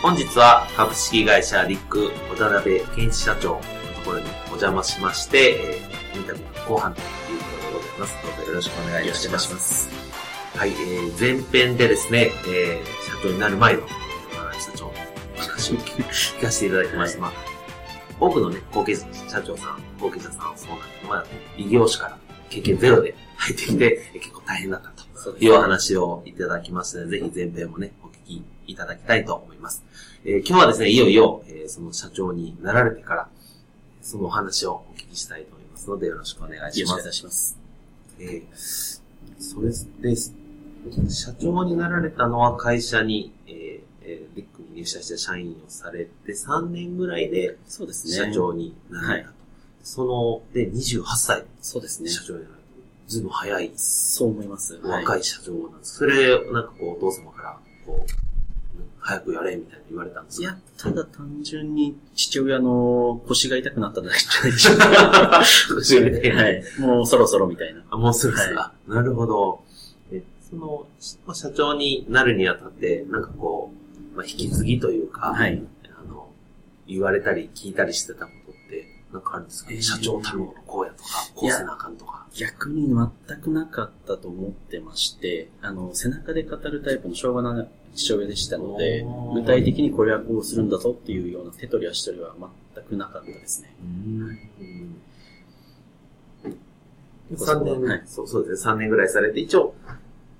[0.00, 5.80] 本日は株式会社リック渡辺健一社長のところにお邪魔しまして、
[6.14, 8.14] えー、インタビューの後半ということでございます。
[8.22, 9.90] どうぞよろしくお願いいたします。
[10.54, 13.88] はい、えー、前編でですね、えー、社長になる前の渡
[14.36, 14.92] 辺社長の
[15.36, 17.20] お話を聞かせていただきました。
[17.20, 17.32] まあ、
[18.20, 19.04] 多くのね、後継社
[19.44, 21.24] 長さん、後継者さんそうなんで、まあ、
[21.56, 22.18] 異業種から
[22.50, 29.84] 経験ゼロで入ってきて、結構大変だったというお話をいただきましたので、ぜひ前編もね、お聞きいただきたいと思います。
[30.24, 33.28] えー、今日はですね、いよいよ、えー、その社長になられてから、
[34.02, 36.80] そのお話をお聞きしたいと思いますので、よろしくお願いします。
[36.80, 37.58] よろしくお願いします。
[38.20, 39.68] えー、それ
[40.10, 40.34] です。
[41.08, 48.26] 社長になられたのは会社に、えー、えー、リックに入社して社員をされて3年ぐらいで、そうですね。
[48.26, 49.34] 社長になられたと。
[49.82, 51.44] その、で、28歳。
[51.60, 52.10] そうですね。
[52.10, 52.58] 社長になられた。
[53.08, 53.72] ずいぶん早い。
[53.76, 54.78] そう思います。
[54.82, 55.96] 若い社長なんです。
[55.96, 58.12] それ、なんかこう、お父様から、こう、
[59.00, 65.42] 早くやれみたいな言われたんですいや、ただ単純に父親の腰が痛くなっただけじゃないでしょうか。
[65.74, 66.30] 腰が痛い。
[66.30, 66.64] はい。
[66.80, 67.82] もうそろそろみたいな。
[67.90, 68.60] あ、もうすぐですか。
[68.60, 69.62] はい、なるほど。
[70.12, 70.86] え、その、
[71.34, 73.72] 社長になるにあたって、なんかこ
[74.14, 75.62] う、まあ、引き継ぎというか、はい。
[75.98, 76.28] あの、
[76.86, 82.26] 言われたり聞いたりしてたことって、なんかあるんですか、ね、えー、社長たるものこうやとか、こうせなあかんとか。
[82.34, 89.04] 逆に全くなかったと思ってまして、あの、背中で語るタイプのしょうがない父親でしたので、
[89.34, 92.34] 具体的にこれはこうするんだぞっていうような手取り足取りは
[92.74, 93.74] 全くなかったですね。
[97.34, 99.74] 3年、はい、そうそうですね、3年ぐらいされて、一応、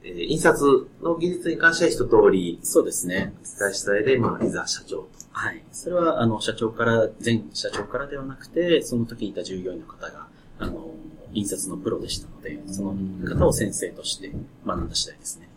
[0.04, 3.34] えー、印刷の技術に関しては一通り、そうですね。
[3.58, 5.08] 伝えしたいで、まあ、いざ社長と。
[5.32, 5.62] はい。
[5.72, 10.94] それは、あの、社長から、前社長からではなくて、その時にいた従業員の方が、あの、
[11.34, 12.94] 印刷のプロでしたので、その
[13.26, 14.32] 方を先生として
[14.66, 15.48] 学んだ次第ですね。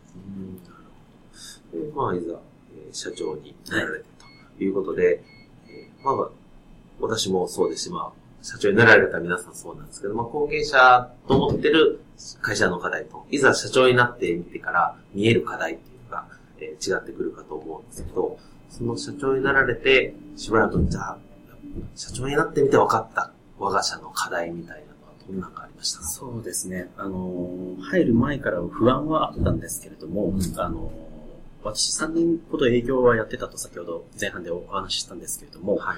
[1.73, 2.33] で、まあ、いざ、
[2.75, 4.05] えー、社長になられて
[4.57, 5.15] ということで、はい、
[5.69, 6.29] えー、まあ、
[6.99, 12.01] 私もそうですし、まあ、社長になられた皆さんそうなんですけど、まあ、後継者と思ってる
[12.41, 16.27] 会社の課題と、いざ社長になってみてから見える課題っていうのが、
[16.59, 18.37] えー、違ってくるかと思うんですけど、
[18.69, 21.17] その社長になられて、しばらく、じゃあ、
[21.95, 26.05] 社長になってみて分かった我が社の課題みたいなのはどんなのがありましたか？
[26.05, 26.89] そうですね。
[26.97, 30.91] あの、入る前から不安はあったんですけれども、うん、あの、
[31.63, 35.97] 私3年ほど営業はやってたと先ほど前半でお話ししたんですけれども、はい、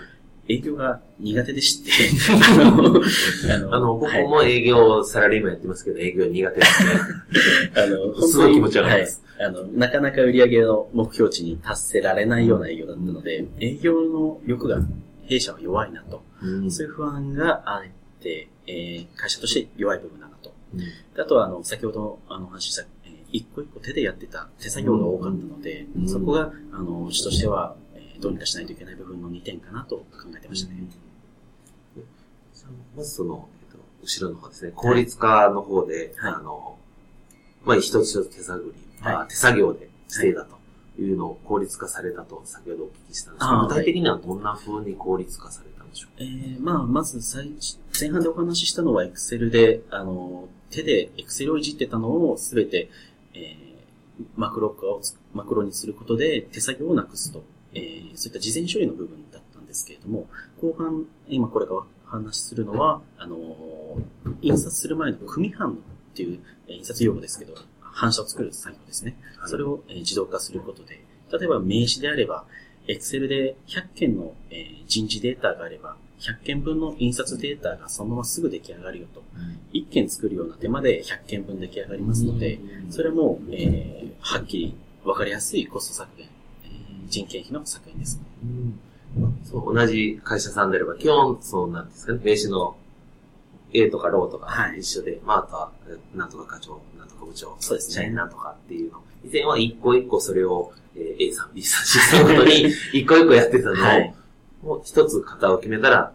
[0.55, 1.91] 営業が苦手でして
[3.53, 6.91] あの、あの、僕も営業、サラリーマンやってますけど、営業苦手ですね。
[7.75, 9.23] あの、 すごい気持ち悪いです。
[9.37, 14.81] はい、あの、なかなか売上の目標値に達せられないような営業だったので、うん、営業の欲が
[15.23, 17.83] 弊社は弱いなと、うん、そういう不安があっ
[18.21, 20.53] て、えー、会社として弱い部分だなと。
[20.75, 22.83] うん、あとは、あの、先ほどあの話した
[23.33, 30.05] 一個一個手でやってた手作業が多かったので、うん、そこが、あの、うちとしては、えー、どうにかしないといけない部分の2点かなと考
[30.37, 30.77] えてましたね。
[31.97, 32.03] うん、
[32.95, 36.77] まずその、えっ、と、後ろの方ですね、効率化の方で、はい、あの、
[37.65, 40.57] まあ、一つ一つ手探り、はい、手作業でしていたと
[41.01, 46.17] いうのを効率化されたと先ほどお聞きしたんですが、具体的にはどんな風に効率化されたんでしょう？
[46.17, 47.51] か、えー、まあ、まず最、
[47.99, 52.89] 前半でお話ししたのは Excel で、あの、手で Excel をいじってたのをすべて、
[53.33, 55.01] えー、マクロ化を
[55.33, 57.43] マクロにすることで手作業をなくすと、
[57.73, 60.27] えー、そういった事前処理の部分だったんですけれども、
[60.61, 63.99] 後半、今これから話するのは、あのー、
[64.41, 65.75] 印刷する前の組反応っ
[66.15, 69.15] ていう、えー、印刷用語ですけど、反射を作る作業ですね。
[69.45, 72.45] それを、えー、自動化することで、例えば名刺であれば、
[72.87, 79.21] Excel で100件の、えー、人事データがあれば、100件分の印刷データがそのまますぐ出来上がるよと。
[79.73, 82.59] 1件作るような手間で100件分出来上がりますので、
[82.89, 86.27] それも、えー、はっきり分かりやすいコスト削減、
[86.63, 88.23] えー、人件費の削減です、ね。
[89.43, 92.77] そう同じ会社さんであれば、基本、そうなんですかね、名刺の
[93.73, 94.79] A とかローとかはい。
[94.79, 95.71] 一緒で、まあ、あとは、
[96.15, 97.95] なんとか課長、なんとか部長、そうですね。
[97.95, 98.99] 社員なんとかっていうの。
[99.25, 104.15] 以前は一個一個それを、えー A さん、B さん、C さんごとに 一個一個やってたのを、はい
[104.63, 106.13] もう一つ型を決めたら、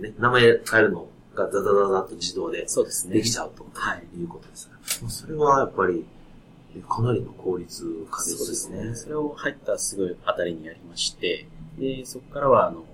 [0.00, 3.14] ね、名前変えるのがザザザザっと自動でそうですね。
[3.14, 4.74] できちゃうとはいいうことですね。
[5.02, 6.04] もうそれはやっぱり、
[6.88, 8.38] かなりの効率化ですよね。
[8.38, 8.94] そうですね。
[8.94, 11.46] それを入ったすぐあたりにやりまして、
[11.78, 12.84] で、そこからは、あの、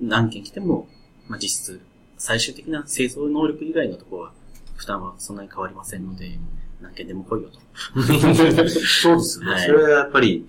[0.00, 0.88] 何件来ても、
[1.28, 1.80] まあ、実質、
[2.16, 4.32] 最終的な製造能力以外のところは、
[4.76, 6.38] 負担はそんなに変わりませんので、
[6.80, 7.60] 何件でも来いよと。
[8.02, 9.52] そうですよね。
[9.52, 10.46] はいそれはやっぱり、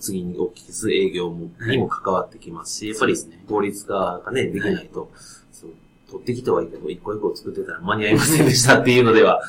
[0.00, 5.10] 次にお聞きする営業も、はいにも関わってきますし、やっぱりね効率化がね、できないと、
[5.52, 5.70] そう
[6.10, 9.42] 取ってきてはいいけど、一個一個作ってたら間に合いませんでしたっていうのでは、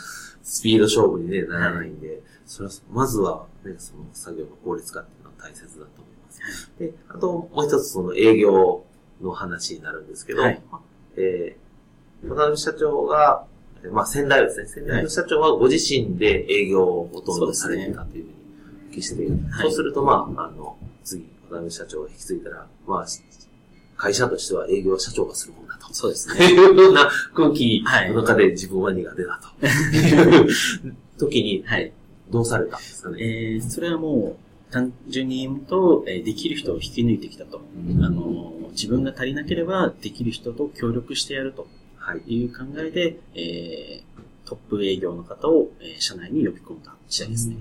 [0.44, 6.72] スピード勝負に、ね、ならないんで、それは、まずは、ね、その作業の効率化っていうのは大切だと思います。
[6.80, 8.84] で、あともう一つその営業
[9.22, 10.62] の話になるんですけど、はい
[11.18, 18.36] えー、渡辺社長が、えーまあ先代はですね、先代の社長はご自身で営業をほとんどされてたというふうに
[18.90, 19.28] お聞きして
[19.62, 23.06] そうすると、まあ、あの、次、渡辺社長が引き継いだら、まあ、
[23.98, 25.94] 会社としては営業は社長がするもんだと。
[25.94, 26.46] そうですね。
[26.46, 29.66] いうような空気はいの中で自分は苦手だと。
[29.68, 31.92] いう時に、はい。
[32.30, 33.18] どうされたんですかね？
[33.20, 34.38] えー、それはも
[34.70, 37.62] う、単純に言うと、えーできる人を引き抜いてきたと。
[37.76, 41.68] うんあの、自分が足りなければ、できる人と協力してやると
[42.10, 42.36] はい。
[42.36, 47.56] いう考えで、えー、トップ営業の方を、えー社内に呼び込んだ次第ですね。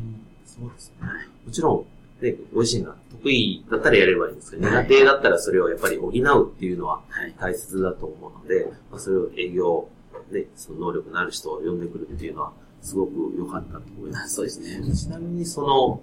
[0.47, 1.06] そうですね。
[1.06, 1.27] はい。
[1.47, 1.87] もちろ
[2.21, 7.35] ん、ね、ご自身が得意だったらやればいいんですけど、はい苦手だったらそれをやっぱり補うっていうのははい。
[7.39, 9.89] 大切だと思うので、まあ、それを営業
[10.33, 14.37] で、その能力のある人を呼んでくるっていうのは、すごく良かったと思います。
[14.37, 14.94] そうですね。
[14.94, 16.01] ちなみにその、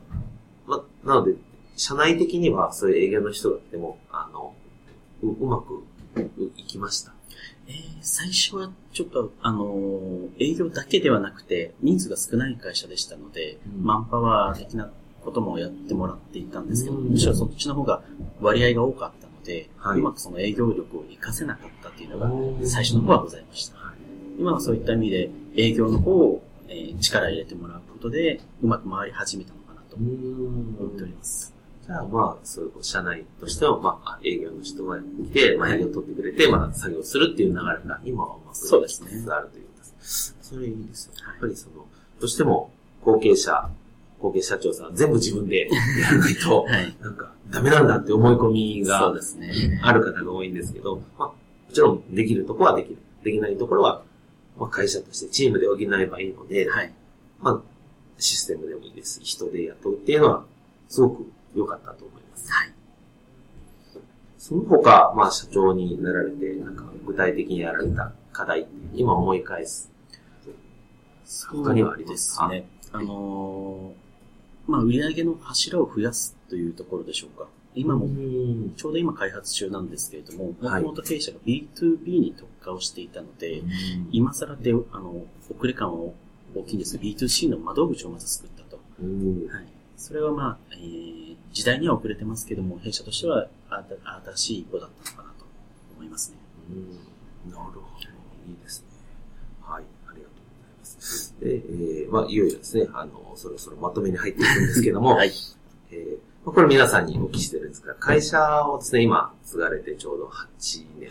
[0.68, 1.34] ま、なので、
[1.76, 4.54] 社内的にはそういう営業の人が来ても、あの、
[5.24, 5.84] ううまく
[6.16, 7.15] ういきました。
[7.68, 7.76] えー
[8.08, 13.84] 最初はちょっと、あのー営業だけではなくて、人数が少ない会社でしたので、うん。
[13.84, 14.92] マンパワー的な
[15.24, 17.10] こともやってもらっていたんですけど、うん。
[17.10, 18.04] むしろそっちの方が
[18.42, 20.00] 割合が多かったので、はい。
[20.00, 23.78] うまくその営業力を活かせなかったっていうのがうん最初の方はございました。
[23.78, 23.96] はい。
[24.38, 31.55] 今はそういった意味で営業の方を、えー力入れてもらうことで、うまく回り始めたのかなと思っております。
[31.86, 39.66] じゃあまあ、そういう社内としては、まあ、営業の人が来て、まあ、営業を取ってくれて、まあ、作業するっていう流れが今はうまくそうですねあるという。
[40.06, 41.14] それいいですよ。
[41.16, 41.86] はいやっぱりその、ど
[42.22, 42.72] うしても
[43.04, 43.70] 後継者、
[44.20, 45.68] 後継社長さん全部自分で
[46.00, 46.96] やらないと、 はい。
[47.02, 49.80] なんかダメなんだって思い込みがそうですね。
[49.84, 51.36] ある方が多いんですけど、まあ、も
[51.74, 52.98] ちろんできるところはできる。
[53.24, 54.04] できないところは、
[54.58, 56.94] まあ、会社としてチームで補えばいいので、はい。
[57.42, 57.62] まあ、
[58.18, 59.20] システムでもいいです。
[59.24, 60.46] 人で雇うっていうのは、
[60.88, 62.52] すごく良かったと思います。
[62.52, 62.74] はい。
[64.38, 69.92] その他、まあ、社長になられて、なんか、具体的にやられた課題今思い返す。
[71.52, 72.68] 他にはありますかね。
[72.92, 74.06] あのー
[74.68, 77.48] まあ、売上の柱を増やすというところでしょうか。
[77.76, 83.62] 今も、うんちょうど今開発中なんですけれども、もはいともと弊社が B2B に特化をしていたので、
[84.12, 85.26] 今更で、あの、
[85.56, 86.14] 遅れ感は
[86.56, 88.80] 大きいんですが、B2C の窓口をまず作ったと。
[89.02, 89.75] うんはい。
[89.98, 93.96] それはまあ、えー、時代には遅れてますけども、弊社としてはあた
[94.34, 95.46] 新しい一歩だったのかなと
[95.96, 96.38] 思いますね。
[96.70, 97.82] うんなるほど。
[98.48, 98.88] いいですね。
[99.62, 99.84] はい。
[100.08, 101.36] ありがとうございます。
[101.40, 105.32] で、えー、まあ、いよいよですね、あの、そろそろまとめに入っていくんですけども、 はい。
[105.92, 111.10] えーまあこれ皆さんにお聞きしてるんですが、会社をですね、今、継がれてちょうど8年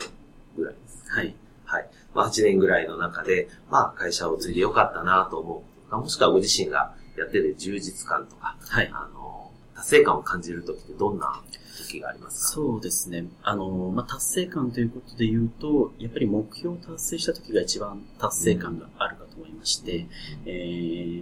[0.56, 1.10] ぐらいです。
[1.10, 1.34] はい。
[1.64, 1.90] はい。
[2.14, 8.90] まあ、8年ぐらいの中で、まあ、会社を継いでよかったなと思うとか、もしくはご自身がやってて充実感とか、はい。
[8.92, 11.42] あの、達成感を感じるときってどんな
[11.76, 12.52] 時がありますか？
[12.54, 13.26] そうですね。
[13.42, 20.06] あの、まあ、達成感ということで言うと、やっぱり目標を達成した時が一番達成感があるかと思いまして、
[20.46, 20.50] え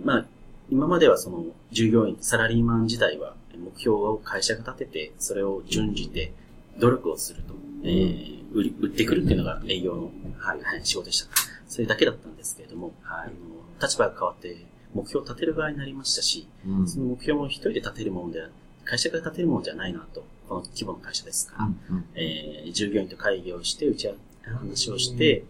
[0.02, 0.26] ー、まあ、
[0.70, 6.32] 今まではその従業員、サラリーマン時代は目標を会社が立てて、それを順次で
[6.78, 10.62] 努力をすると、えー、売り売ってくるっていうのが営業の、はい。
[10.62, 11.28] はい、仕事でした。
[11.68, 13.32] それだけだったんですけれども、はいあの
[13.80, 16.88] 立場が変わって目標を立てる側になりましたし、うん。
[16.88, 18.48] その目標も一人で立てるものでは、
[18.84, 21.68] 会社が立てるものじゃないなと、この規模の会社ですから、
[22.14, 24.16] えー従業員と会議をして、打ち合わ
[24.58, 25.44] 話をして、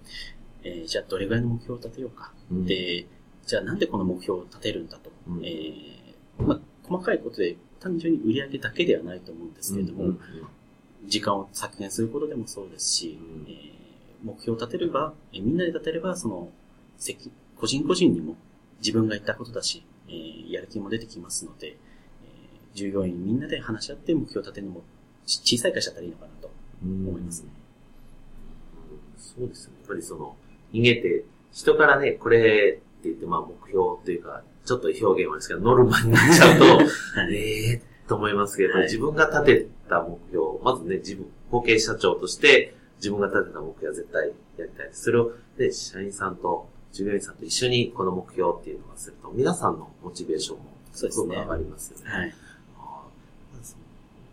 [0.65, 2.33] えーじゃあどれぐらいの目標を立てようか。
[2.51, 2.67] うん。
[2.67, 3.07] で、
[3.47, 5.11] じゃあなんでこの目標を立てるんだと。
[5.29, 5.45] うん。
[5.45, 10.19] えーまあ、細かいことで単純に売り上げだけではないと思うんですけれども、うん。
[11.07, 13.47] 時間を削減することでもそうですし、うん。
[13.49, 13.73] えー
[14.25, 16.49] 目標を立てれば、えーみんなで立てれば、その、
[16.97, 18.37] 責個人個人にも
[18.85, 21.77] 自分が言ったことだし、えーやる気も出てきますので、えー
[22.77, 24.83] 従業員みんなで話し合って目標を立てるのも
[25.27, 26.51] ち小さい会社だったらいいのかなと
[26.83, 27.49] 思いますね。
[29.17, 29.77] そうですよね。
[29.81, 30.37] やっぱりその、
[30.73, 36.65] 人間って人からね、これって言って、まあ目標というか、ちょっと表現はですけど、ノルマになっちゃうと、
[37.19, 37.35] はい。
[37.35, 45.05] ええと思いますけど、はい自分が立てた目標、まずね、自分、後継社長として、自分が立てた目標は絶対やりたいです。
[45.05, 52.11] それを、で、社員さんと、従業員さんと一緒にこの目標っていうのがすると、皆さんのモチベーションもすごく上がりますよね。
[52.11, 52.35] はい。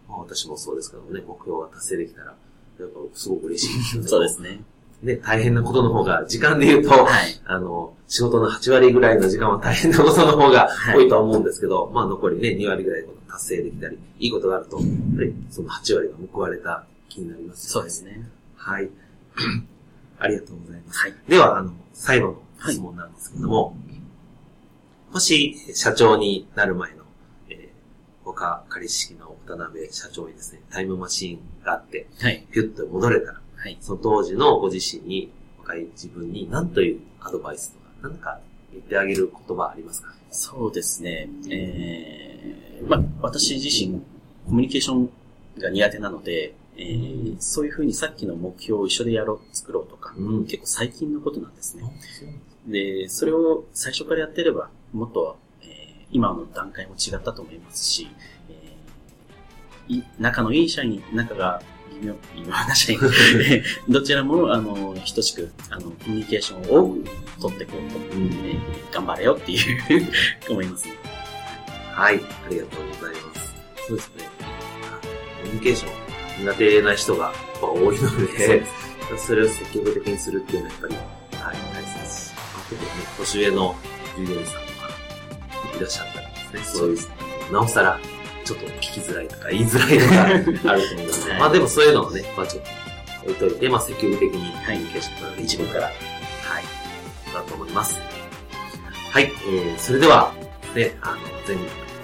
[0.09, 4.07] まあ、私もそうですけどね、目標が達成できたら、やっぱすごく嬉しいですよね。
[4.07, 4.61] そうですね。
[5.01, 7.39] ね、大変なことの方が、時間で言うと、はい。
[7.45, 18.03] あの、仕事の8割ぐらいの時間は大変なことの方がはい多いとは思うんですけど、まあ残りね、2割ぐらい達成できたり、いいことがあると、やっぱりその8割が報われた気になります、そうです。
[18.03, 18.27] ね。
[18.55, 18.89] はい。
[20.19, 20.99] ありがとうございます。
[20.99, 21.15] はい。
[21.27, 23.75] では、あの、最後の質問なんですけども、
[25.11, 27.03] もし、社長になる前の、
[27.49, 32.45] えー、他借式の渡辺社長にですね、タイムマシーンがあって、はい。
[32.51, 33.77] ピュッと戻れたら、はい。
[33.81, 38.39] その当時のご自身に、若い自分に何というアドバイスとか、何か
[38.71, 40.13] 言ってあげる言葉ありますか？
[40.31, 41.29] そうですね。
[41.49, 44.01] えー、まあ、私自身、
[44.45, 45.09] コミュニケーション
[45.57, 51.83] が苦手なので、えー、そういうふうにさっきの目標を一緒でやろう、作ろうとか、うん結構最近のことなんですね。
[52.67, 58.07] で、それを最初からやってれば、もっと、えー今の段階も違ったと思いますし、
[58.49, 61.61] えーい仲のいい社員、仲が
[62.01, 62.99] 微妙、微妙な社員、
[63.89, 67.03] どちらも、あの、等しく、あの、コミュニケーションを多く
[67.41, 70.07] 取っていこうと、うんえー頑張れよっていう
[70.49, 70.93] 思いますね。
[71.91, 73.55] はい、ありがとうございます。
[73.87, 74.29] そうですね。
[75.41, 76.08] コミュニケーション
[76.39, 78.63] 苦手な人が多いので
[79.09, 82.35] で、それを積極的にするっていうのはやっぱり、はい、大切です。
[82.37, 83.75] あ、特にね、年上の
[84.17, 87.99] 従業員さんとかいらっしゃったらですね、そういう、なおさら、
[88.45, 92.69] ちょっと聞きづらいとか言いづらいのがあると思うので、はいまあでもそういうのをね、まあちょっと
[93.23, 95.93] 置いといて、まあ積極的にコミはいュニケーション取られる一分から、はい、
[97.33, 97.99] だと思います。
[99.11, 100.33] はい、えー、それでは、
[100.75, 101.17] ね、あの、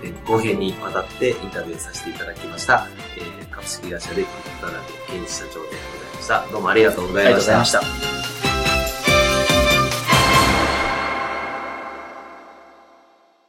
[0.01, 2.87] 前前後編にわたってインタビューさせていただきました、
[3.17, 4.23] えー、株式会社で
[4.61, 5.71] 渡辺健一社長でござい
[6.15, 6.47] ました。
[6.51, 7.53] どうもありがとうございました。
[7.53, 8.34] ありがとうございました。